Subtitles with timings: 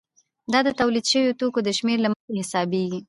[0.53, 2.99] دا د تولید شویو توکو د شمېر له مخې حسابېږي